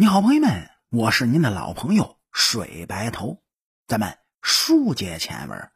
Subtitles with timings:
[0.00, 3.36] 你好，朋友们，我是您的老朋友水白头，
[3.86, 5.68] 咱们书接前文。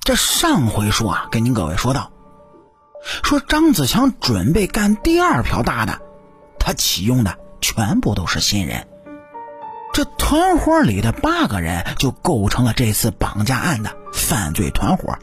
[0.00, 2.12] 这上回书啊，跟您各位说到，
[3.22, 5.98] 说张子强准备干第二票大的，
[6.60, 8.86] 他启用的全部都是新人。
[9.94, 15.16] 这团伙里的八个人就构成了这次绑架案的犯罪团伙。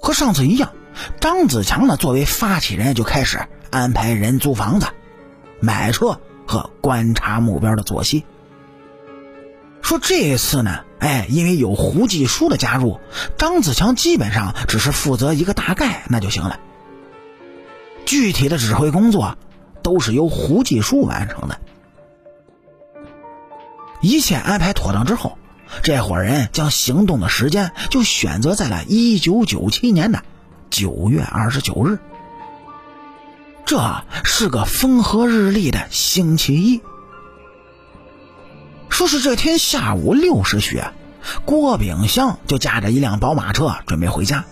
[0.00, 0.74] 和上次一样，
[1.20, 4.88] 张子强呢作为发起人，就开始安排人租房子。
[5.60, 8.24] 买车和观察目标的作息。
[9.82, 12.98] 说这一次呢，哎，因为有胡继书的加入，
[13.38, 16.58] 张子强基本上只是负责一个大概，那就行了。
[18.04, 19.38] 具体的指挥工作
[19.82, 21.60] 都是由胡继书完成的。
[24.00, 25.38] 一切安排妥当之后，
[25.82, 30.22] 这伙人将行动的时间就选择在了一九九七年的
[30.70, 31.98] 九月二十九日。
[33.66, 36.80] 这是个风和日丽的星期一。
[38.88, 40.80] 说是这天下午六时许，
[41.44, 44.44] 郭炳湘就驾着一辆宝马车准备回家。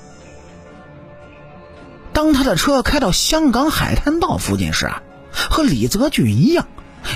[2.12, 4.91] 当他的车开到香港海滩道附近时，
[5.33, 6.67] 和李泽钜一样，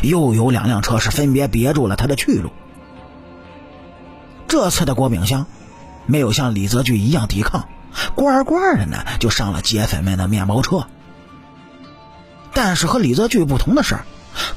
[0.03, 2.51] 又有两辆车是分别别住了他的去路。
[4.47, 5.47] 这次的郭炳湘
[6.07, 7.69] 没有像李泽钜一样抵抗，
[8.15, 10.87] 乖乖的呢就上了劫匪们的面包车。
[12.61, 14.01] 但是和李泽钜不同的是，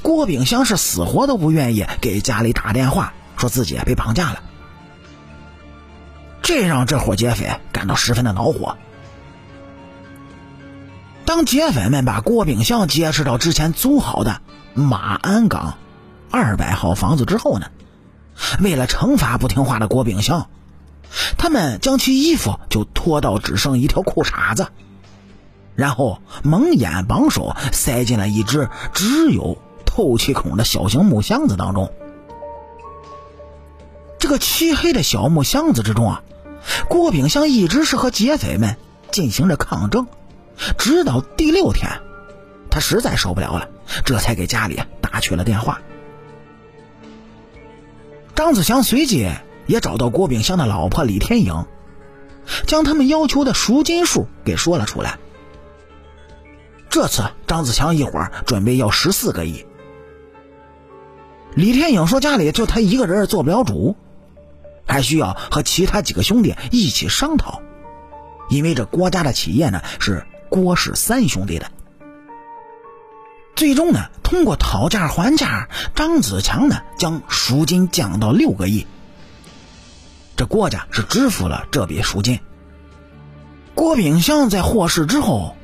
[0.02, 4.42] 郭炳湘是死活都不愿意给家里打电话，说自己被绑架了。
[6.42, 8.76] 这让这伙劫匪感到十分的恼火。
[11.26, 14.42] 当劫匪们把郭炳湘劫持到之前租好的
[14.74, 15.78] 马鞍岗
[16.32, 17.68] 二百号房子之后呢，
[18.62, 20.48] 为了惩罚不听话的郭炳湘，
[21.38, 24.70] 他们将其衣服就脱到只剩一条裤衩子。
[25.82, 31.92] 然后蒙眼绑手，塞进了一只只有透气孔的小型木箱子当中。
[34.20, 36.22] 这个漆黑的小木箱子之中啊，
[36.88, 38.78] 郭炳湘一直是和劫匪们
[39.10, 40.06] 进行着抗争，
[40.78, 41.90] 直到第六天，
[42.70, 43.68] 他实在受不了了，
[44.06, 45.82] 这才给家里打去了电话。
[48.36, 49.28] 张子强随即
[49.66, 51.66] 也找到郭炳湘的老婆李天颖，
[52.68, 55.18] 将他们要求的赎金数给说了出来。
[56.92, 59.66] 这次张子强一伙准备要十四个亿。
[61.56, 63.96] 李天颖说家里就他一个人做不了主，
[64.86, 67.62] 还需要和其他几个兄弟一起商讨，
[68.50, 71.72] 因为这郭家的企业呢是郭氏三兄弟的。
[73.56, 78.86] 最终呢，通过讨价还价，张子强呢将赎金降到六个亿。
[80.36, 82.42] 这郭家是支付了这笔赎金。
[83.76, 85.56] 郭炳湘在获释之后。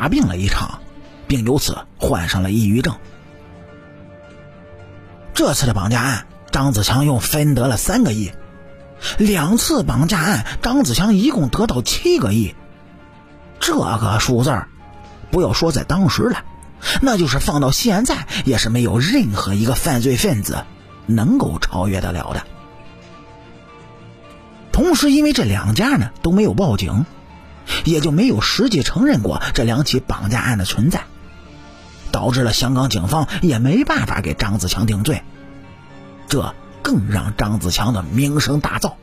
[0.00, 0.80] 大病了一场，
[1.26, 2.96] 并由此患上了抑郁症。
[5.34, 8.32] 这次的绑架案，张子强又分得了三个亿。
[9.18, 12.54] 两次绑架案，张子强一共得到七个亿。
[13.58, 14.62] 这个数字
[15.30, 16.44] 不要说在当时了，
[17.02, 20.64] 那就是放到现在，也是没有任何一个犯罪分子
[21.04, 22.42] 能够超越得了的。
[24.72, 27.04] 同时，因为这两家呢都没有报警。
[27.84, 31.04] 也就没有实际承认过这两起绑架案的存在，
[32.12, 35.22] 导致了香港警方也没办法给张子强定罪，
[36.28, 38.94] 这更让张子强的名声大噪。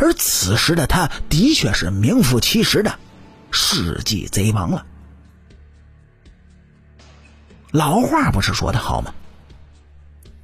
[0.00, 2.98] 而此时的他的确是名副其实的
[3.50, 4.84] 世纪贼王了。
[7.70, 9.12] 老话不是说的好吗？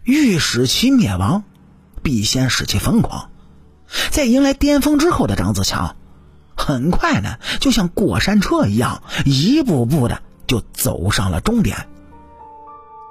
[0.04, 1.44] 欲使其灭亡，
[2.02, 3.30] 必先使其疯狂。
[4.10, 5.96] 在迎来巅峰之后的张子强。
[6.62, 11.88] 很快呢，就像过山车一样，一步步的就走上了终点。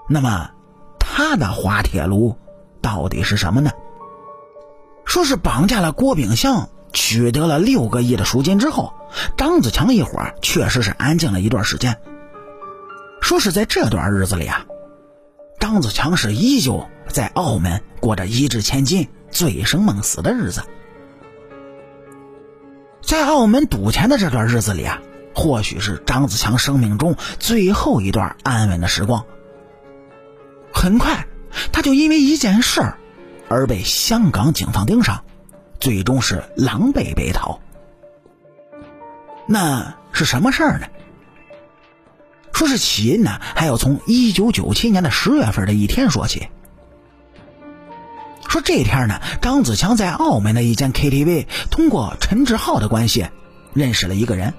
[0.08, 0.52] 那么，
[1.00, 2.38] 他的滑铁卢
[2.82, 3.72] 到底是什么呢？
[5.04, 8.94] 说是绑架了郭炳湘，取得了六个亿的赎金之后，
[9.36, 11.98] 张子强一伙确实是安静了一段时间。
[13.20, 14.66] 说是在这段日子里啊，
[15.60, 20.64] 张子强是依旧在澳门过着一掷千金、醉生梦死的日子。
[23.12, 25.02] 在澳门赌钱的这段日子里啊，
[25.36, 29.26] 或许是张子强生命中最后一段安稳的时光。
[30.74, 31.28] 很快，
[31.74, 32.98] 他就因为一件事儿
[33.50, 35.26] 而被香港警方盯上，
[35.78, 37.60] 最终是狼狈被逃。
[39.46, 40.88] 那是什么事儿呢？
[42.54, 46.48] 说是起因呢，还要从一九九七年的十月份的一天说起。
[48.52, 53.28] 说这天呢，张子强在澳门的一间 KTV，通过陈志浩的关系，
[53.74, 54.54] 认识了一个人。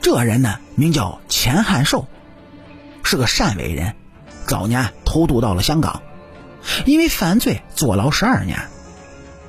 [0.00, 2.06] 这人呢，名叫钱汉寿，
[3.02, 3.96] 是个汕尾人，
[4.46, 6.00] 早年偷渡到了香港，
[6.86, 8.58] 因为犯罪坐牢十二年，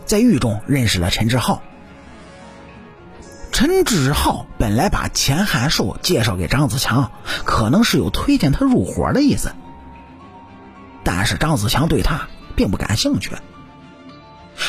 [0.06, 1.62] 在狱中认识了陈志浩。
[3.54, 7.13] 陈志浩本来把钱汉寿介绍给张子强，
[7.45, 9.54] 可能是有推荐他入伙的意思，
[11.06, 12.27] 但是张子强对他
[12.62, 13.31] 并不感兴趣。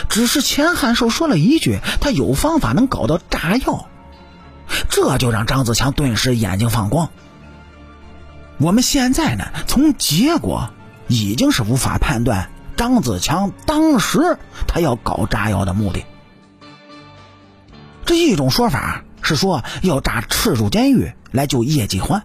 [0.09, 3.87] 只是钱汉寿说了一句：“他有方法能搞到炸药。”
[4.89, 7.11] 这就让张子强顿时眼睛放光。
[8.57, 10.71] 我们现在呢，从结果
[11.07, 16.07] 已经是无法判断张子强当时他要搞炸药的目的。
[18.07, 22.23] 这一种说法是说要炸赤柱监狱来救叶继欢，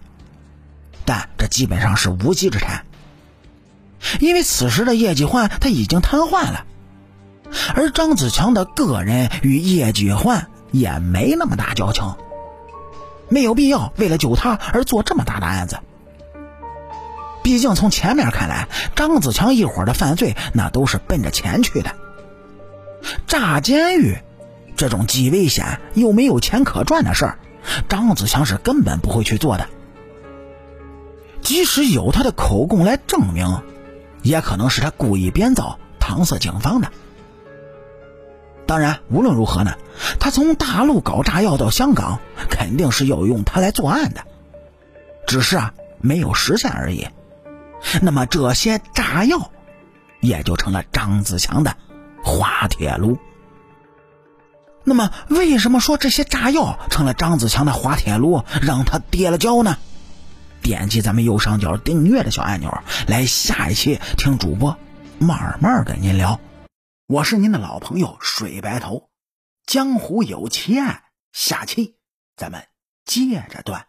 [1.04, 2.86] 但这基本上是无稽之谈，
[4.20, 6.64] 因为此时的叶继欢他已经瘫痪了，
[7.74, 12.14] 而张子强的个人与叶继欢也没那么大交情，
[13.28, 15.78] 没有必要为了救他而做这么大的案子。
[17.42, 21.92] 毕竟从前面看来，张子强一伙的犯罪那都是奔着钱去的，
[23.26, 24.18] 炸监狱。
[24.76, 27.38] 这种既危险又没有钱可赚的事儿，
[27.88, 29.66] 张子强是根本不会去做的。
[31.40, 33.62] 即使有他的口供来证明，
[34.22, 36.88] 也可能是他故意编造搪塞警方的。
[38.66, 39.72] 当然，无论如何呢，
[40.20, 42.18] 他从大陆搞炸药到香港，
[42.50, 44.20] 肯定是要用他来作案的，
[45.26, 47.08] 只是啊没有实现而已。
[48.02, 49.50] 那么这些炸药，
[50.20, 51.76] 也就成了张子强的
[52.22, 53.16] 滑铁卢。
[54.84, 59.78] 那么，为什么说这些炸药成了张子强的滑铁卢，让他跌了跤呢？
[60.62, 64.76] 点击咱们右上角订阅的小按钮，来下一期听主播
[65.18, 66.40] 慢慢跟您聊。
[67.06, 69.08] 我是您的老朋友水白头，
[69.66, 71.96] 江湖有奇案，下期
[72.36, 72.66] 咱们
[73.04, 73.86] 接着断。